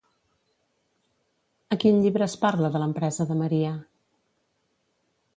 [1.75, 3.75] A quin llibre es parla de l'empresa de Maria?